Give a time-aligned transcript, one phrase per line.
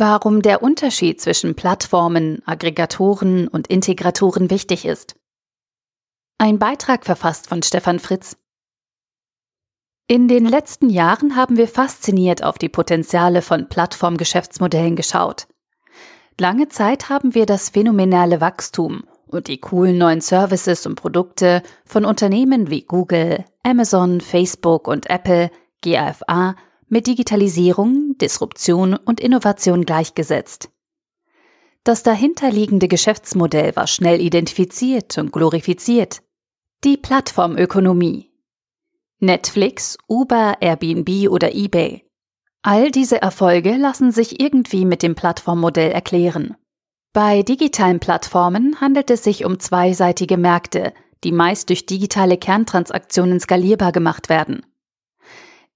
[0.00, 5.14] Warum der Unterschied zwischen Plattformen, Aggregatoren und Integratoren wichtig ist.
[6.38, 8.38] Ein Beitrag verfasst von Stefan Fritz.
[10.06, 15.46] In den letzten Jahren haben wir fasziniert auf die Potenziale von Plattformgeschäftsmodellen geschaut.
[16.38, 22.06] Lange Zeit haben wir das phänomenale Wachstum und die coolen neuen Services und Produkte von
[22.06, 25.50] Unternehmen wie Google, Amazon, Facebook und Apple,
[25.82, 26.56] GAFA
[26.90, 30.70] mit Digitalisierung, Disruption und Innovation gleichgesetzt.
[31.84, 36.22] Das dahinterliegende Geschäftsmodell war schnell identifiziert und glorifiziert.
[36.84, 38.30] Die Plattformökonomie.
[39.18, 42.04] Netflix, Uber, Airbnb oder eBay.
[42.62, 46.56] All diese Erfolge lassen sich irgendwie mit dem Plattformmodell erklären.
[47.12, 50.92] Bei digitalen Plattformen handelt es sich um zweiseitige Märkte,
[51.24, 54.64] die meist durch digitale Kerntransaktionen skalierbar gemacht werden.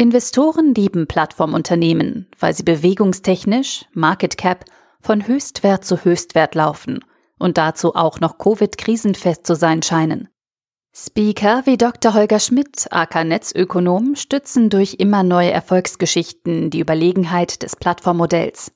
[0.00, 4.64] Investoren lieben Plattformunternehmen, weil sie bewegungstechnisch, Market Cap,
[5.02, 7.04] von Höchstwert zu Höchstwert laufen
[7.38, 10.30] und dazu auch noch Covid-krisenfest zu sein scheinen.
[10.94, 12.14] Speaker wie Dr.
[12.14, 18.72] Holger Schmidt, AK Netzökonom, stützen durch immer neue Erfolgsgeschichten die Überlegenheit des Plattformmodells.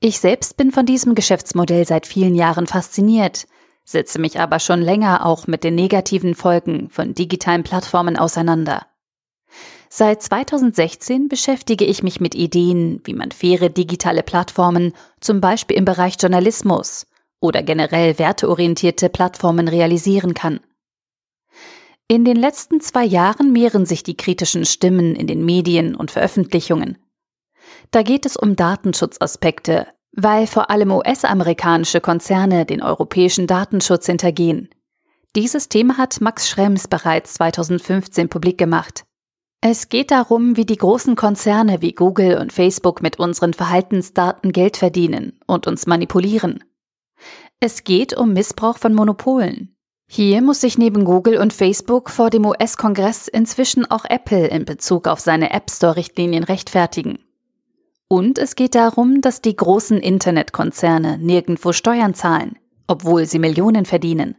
[0.00, 3.46] Ich selbst bin von diesem Geschäftsmodell seit vielen Jahren fasziniert,
[3.84, 8.88] setze mich aber schon länger auch mit den negativen Folgen von digitalen Plattformen auseinander.
[9.96, 15.84] Seit 2016 beschäftige ich mich mit Ideen, wie man faire digitale Plattformen, zum Beispiel im
[15.84, 17.06] Bereich Journalismus
[17.40, 20.58] oder generell werteorientierte Plattformen realisieren kann.
[22.08, 26.98] In den letzten zwei Jahren mehren sich die kritischen Stimmen in den Medien und Veröffentlichungen.
[27.92, 34.70] Da geht es um Datenschutzaspekte, weil vor allem US-amerikanische Konzerne den europäischen Datenschutz hintergehen.
[35.36, 39.04] Dieses Thema hat Max Schrems bereits 2015 publik gemacht.
[39.66, 44.76] Es geht darum, wie die großen Konzerne wie Google und Facebook mit unseren Verhaltensdaten Geld
[44.76, 46.62] verdienen und uns manipulieren.
[47.60, 49.74] Es geht um Missbrauch von Monopolen.
[50.06, 55.08] Hier muss sich neben Google und Facebook vor dem US-Kongress inzwischen auch Apple in Bezug
[55.08, 57.20] auf seine App Store-Richtlinien rechtfertigen.
[58.06, 64.36] Und es geht darum, dass die großen Internetkonzerne nirgendwo Steuern zahlen, obwohl sie Millionen verdienen.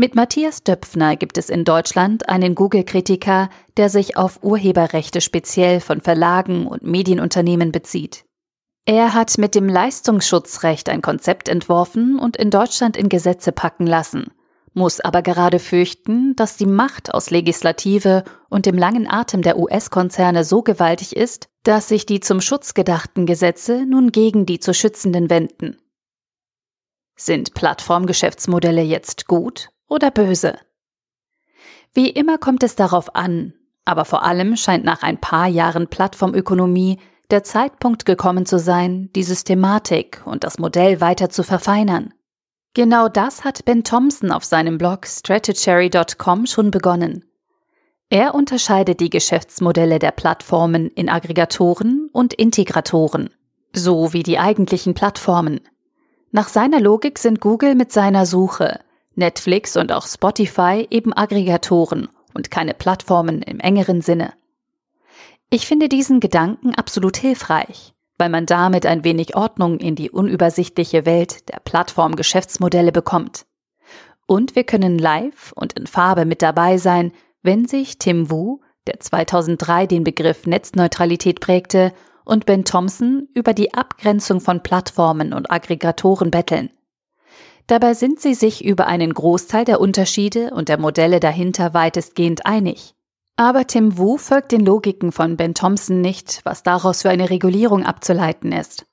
[0.00, 6.00] Mit Matthias Döpfner gibt es in Deutschland einen Google-Kritiker, der sich auf Urheberrechte speziell von
[6.00, 8.24] Verlagen und Medienunternehmen bezieht.
[8.84, 14.30] Er hat mit dem Leistungsschutzrecht ein Konzept entworfen und in Deutschland in Gesetze packen lassen,
[14.72, 20.44] muss aber gerade fürchten, dass die Macht aus Legislative und dem langen Atem der US-Konzerne
[20.44, 25.28] so gewaltig ist, dass sich die zum Schutz gedachten Gesetze nun gegen die zu Schützenden
[25.28, 25.76] wenden.
[27.16, 30.58] Sind Plattformgeschäftsmodelle jetzt gut oder böse.
[31.94, 33.54] Wie immer kommt es darauf an,
[33.84, 36.98] aber vor allem scheint nach ein paar Jahren Plattformökonomie
[37.30, 42.14] der Zeitpunkt gekommen zu sein, die Systematik und das Modell weiter zu verfeinern.
[42.74, 47.24] Genau das hat Ben Thompson auf seinem Blog stratechery.com schon begonnen.
[48.10, 53.30] Er unterscheidet die Geschäftsmodelle der Plattformen in Aggregatoren und Integratoren,
[53.74, 55.60] so wie die eigentlichen Plattformen.
[56.30, 58.80] Nach seiner Logik sind Google mit seiner Suche,
[59.18, 64.32] Netflix und auch Spotify eben Aggregatoren und keine Plattformen im engeren Sinne.
[65.50, 71.04] Ich finde diesen Gedanken absolut hilfreich, weil man damit ein wenig Ordnung in die unübersichtliche
[71.04, 73.46] Welt der Plattform-Geschäftsmodelle bekommt.
[74.26, 77.12] Und wir können live und in Farbe mit dabei sein,
[77.42, 81.92] wenn sich Tim Wu, der 2003 den Begriff Netzneutralität prägte,
[82.24, 86.68] und Ben Thompson über die Abgrenzung von Plattformen und Aggregatoren betteln.
[87.68, 92.94] Dabei sind sie sich über einen Großteil der Unterschiede und der Modelle dahinter weitestgehend einig.
[93.36, 97.84] Aber Tim Wu folgt den Logiken von Ben Thompson nicht, was daraus für eine Regulierung
[97.84, 98.86] abzuleiten ist.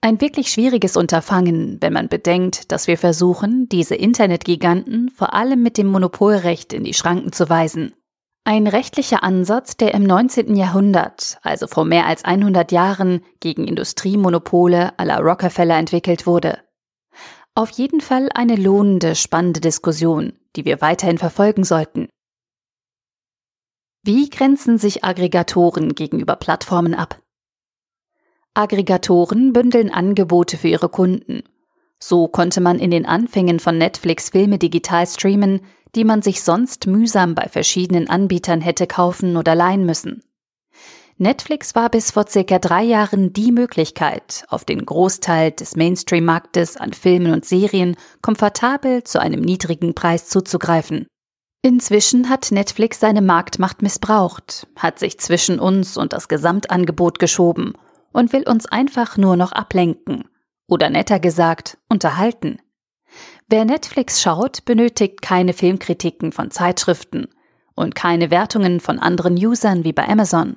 [0.00, 5.76] Ein wirklich schwieriges Unterfangen, wenn man bedenkt, dass wir versuchen, diese Internetgiganten vor allem mit
[5.76, 7.92] dem Monopolrecht in die Schranken zu weisen.
[8.42, 10.56] Ein rechtlicher Ansatz, der im 19.
[10.56, 16.58] Jahrhundert, also vor mehr als 100 Jahren, gegen Industriemonopole à la Rockefeller entwickelt wurde.
[17.54, 22.08] Auf jeden Fall eine lohnende, spannende Diskussion, die wir weiterhin verfolgen sollten.
[24.02, 27.20] Wie grenzen sich Aggregatoren gegenüber Plattformen ab?
[28.54, 31.42] Aggregatoren bündeln Angebote für ihre Kunden.
[32.00, 35.60] So konnte man in den Anfängen von Netflix Filme digital streamen,
[35.94, 40.22] die man sich sonst mühsam bei verschiedenen Anbietern hätte kaufen oder leihen müssen.
[41.22, 46.92] Netflix war bis vor circa drei Jahren die Möglichkeit, auf den Großteil des Mainstream-Marktes an
[46.92, 51.06] Filmen und Serien komfortabel zu einem niedrigen Preis zuzugreifen.
[51.62, 57.74] Inzwischen hat Netflix seine Marktmacht missbraucht, hat sich zwischen uns und das Gesamtangebot geschoben
[58.12, 60.24] und will uns einfach nur noch ablenken
[60.66, 62.58] oder netter gesagt unterhalten.
[63.48, 67.28] Wer Netflix schaut, benötigt keine Filmkritiken von Zeitschriften
[67.76, 70.56] und keine Wertungen von anderen Usern wie bei Amazon.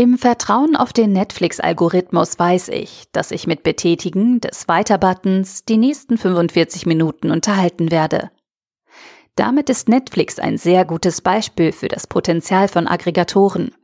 [0.00, 6.18] Im Vertrauen auf den Netflix-Algorithmus weiß ich, dass ich mit Betätigen des Weiter-Buttons die nächsten
[6.18, 8.30] 45 Minuten unterhalten werde.
[9.34, 13.74] Damit ist Netflix ein sehr gutes Beispiel für das Potenzial von Aggregatoren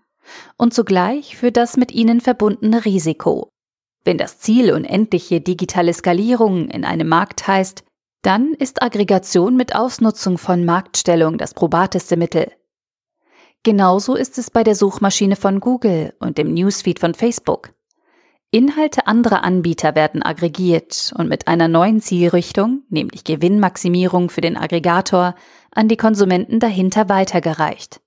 [0.56, 3.48] und zugleich für das mit ihnen verbundene Risiko.
[4.04, 7.82] Wenn das Ziel unendliche digitale Skalierung in einem Markt heißt,
[8.22, 12.52] dann ist Aggregation mit Ausnutzung von Marktstellung das probateste Mittel.
[13.64, 17.72] Genauso ist es bei der Suchmaschine von Google und dem Newsfeed von Facebook.
[18.50, 25.34] Inhalte anderer Anbieter werden aggregiert und mit einer neuen Zielrichtung, nämlich Gewinnmaximierung für den Aggregator,
[25.72, 28.02] an die Konsumenten dahinter weitergereicht.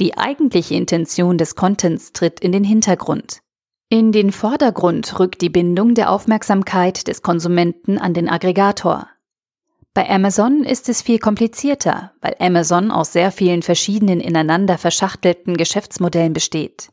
[0.00, 3.42] Die eigentliche Intention des Contents tritt in den Hintergrund.
[3.90, 9.06] In den Vordergrund rückt die Bindung der Aufmerksamkeit des Konsumenten an den Aggregator.
[9.94, 16.32] Bei Amazon ist es viel komplizierter, weil Amazon aus sehr vielen verschiedenen ineinander verschachtelten Geschäftsmodellen
[16.32, 16.92] besteht.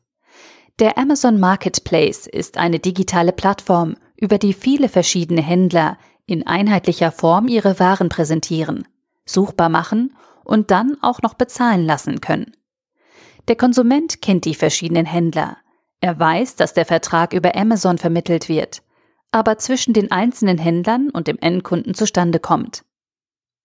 [0.80, 7.48] Der Amazon Marketplace ist eine digitale Plattform, über die viele verschiedene Händler in einheitlicher Form
[7.48, 8.88] ihre Waren präsentieren,
[9.26, 12.56] suchbar machen und dann auch noch bezahlen lassen können.
[13.48, 15.58] Der Konsument kennt die verschiedenen Händler.
[16.02, 18.82] Er weiß, dass der Vertrag über Amazon vermittelt wird,
[19.36, 22.86] aber zwischen den einzelnen Händlern und dem Endkunden zustande kommt.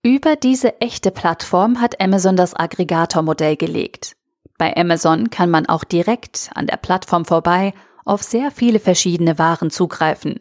[0.03, 4.17] Über diese echte Plattform hat Amazon das Aggregator-Modell gelegt.
[4.59, 7.73] Bei Amazon kann man auch direkt an der Plattform vorbei
[8.05, 10.41] auf sehr viele verschiedene Waren zugreifen.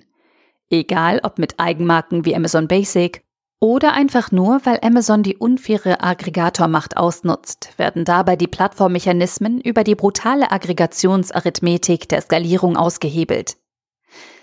[0.72, 3.22] Egal ob mit Eigenmarken wie Amazon Basic
[3.60, 9.96] oder einfach nur, weil Amazon die unfaire Aggregatormacht ausnutzt, werden dabei die Plattformmechanismen über die
[9.96, 13.58] brutale Aggregationsarithmetik der Skalierung ausgehebelt.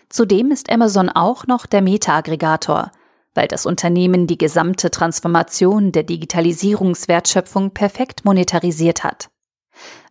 [0.08, 2.93] Zudem ist Amazon auch noch der Meta-Aggregator–
[3.37, 9.29] weil das Unternehmen die gesamte Transformation der Digitalisierungswertschöpfung perfekt monetarisiert hat.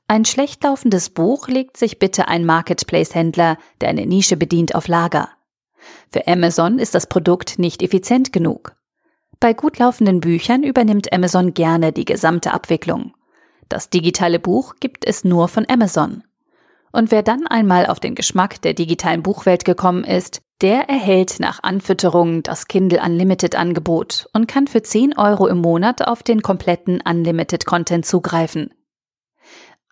[0.08, 5.30] Ein schlecht laufendes Buch legt sich bitte ein Marketplace-Händler, der eine Nische bedient, auf Lager.
[6.12, 8.76] Für Amazon ist das Produkt nicht effizient genug.
[9.40, 13.14] Bei gut laufenden Büchern übernimmt Amazon gerne die gesamte Abwicklung.
[13.68, 16.24] Das digitale Buch gibt es nur von Amazon.
[16.96, 21.62] Und wer dann einmal auf den Geschmack der digitalen Buchwelt gekommen ist, der erhält nach
[21.62, 27.02] Anfütterung das Kindle Unlimited Angebot und kann für 10 Euro im Monat auf den kompletten
[27.02, 28.74] Unlimited Content zugreifen.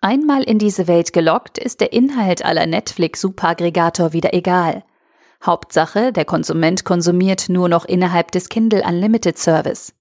[0.00, 4.82] Einmal in diese Welt gelockt, ist der Inhalt aller Netflix Superaggregator wieder egal.
[5.44, 9.94] Hauptsache, der Konsument konsumiert nur noch innerhalb des Kindle Unlimited Service.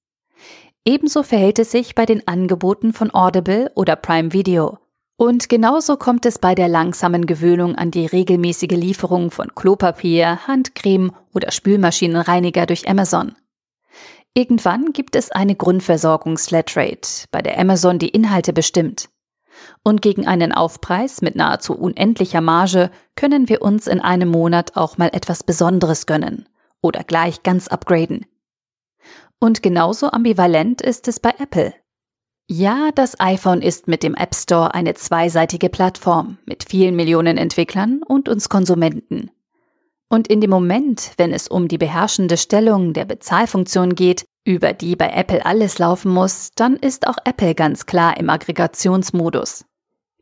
[0.86, 4.78] Ebenso verhält es sich bei den Angeboten von Audible oder Prime Video.
[5.16, 11.12] Und genauso kommt es bei der langsamen Gewöhnung an die regelmäßige Lieferung von Klopapier, Handcreme
[11.34, 13.36] oder Spülmaschinenreiniger durch Amazon.
[14.34, 19.10] Irgendwann gibt es eine Grundversorgungs-Flatrate, bei der Amazon die Inhalte bestimmt.
[19.84, 24.98] Und gegen einen Aufpreis mit nahezu unendlicher Marge können wir uns in einem Monat auch
[24.98, 26.50] mal etwas Besonderes gönnen
[26.82, 28.26] oder gleich ganz upgraden.
[29.40, 31.74] Und genauso ambivalent ist es bei Apple.
[32.48, 38.02] Ja, das iPhone ist mit dem App Store eine zweiseitige Plattform mit vielen Millionen Entwicklern
[38.06, 39.32] und uns Konsumenten.
[40.10, 44.96] Und in dem Moment, wenn es um die beherrschende Stellung der Bezahlfunktion geht, über die
[44.96, 49.66] bei Apple alles laufen muss, dann ist auch Apple ganz klar im Aggregationsmodus.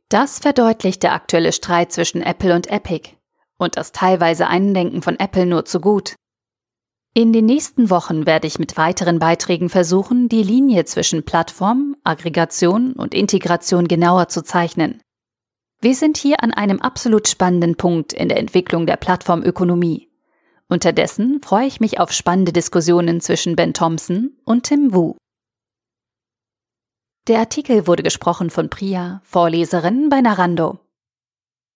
[0.10, 3.18] Das verdeutlicht der aktuelle Streit zwischen Apple und Epic
[3.58, 6.16] und das teilweise Eindenken von Apple nur zu gut.
[7.14, 12.94] In den nächsten Wochen werde ich mit weiteren Beiträgen versuchen, die Linie zwischen Plattform, Aggregation
[12.94, 15.02] und Integration genauer zu zeichnen.
[15.82, 20.10] Wir sind hier an einem absolut spannenden Punkt in der Entwicklung der Plattformökonomie.
[20.70, 25.18] Unterdessen freue ich mich auf spannende Diskussionen zwischen Ben Thompson und Tim Wu.
[27.28, 30.80] Der Artikel wurde gesprochen von Priya, Vorleserin bei Narando.